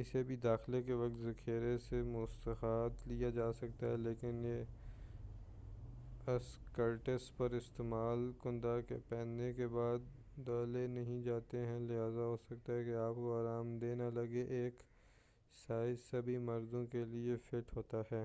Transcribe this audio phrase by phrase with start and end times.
[0.00, 7.54] اسے بھی داخلہ کے وقت ذخیرہ سے مستعار لیا جاسکتا ہے لیکن یہ اسکرٹس ہر
[7.54, 10.06] استعمال کنندہ کے پہننے کے بعد
[10.46, 14.82] دھلے نہیں جاتے ہیں لہذا ہوسکتا ہے آپ کو آرام دہ نہ لگے ایک
[15.58, 18.24] سائز سبھی مردوں کیلئے فٹ ہوتا ہے